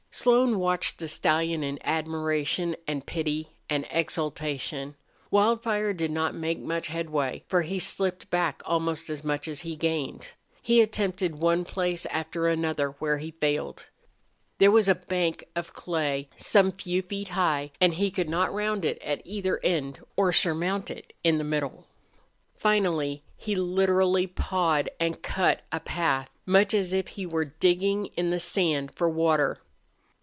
[0.13, 4.95] Slone watched the stallion in admiration and pity and exultation.
[5.31, 9.77] Wildfire did not make much headway, for he slipped back almost as much as he
[9.77, 10.33] gained.
[10.61, 13.85] He attempted one place after another where he failed.
[14.57, 18.83] There was a bank of clay, some few feet high, and he could not round
[18.83, 21.87] it at either end or surmount it in the middle.
[22.57, 28.29] Finally he literally pawed and cut a path, much as if he were digging in
[28.29, 29.57] the sand for water.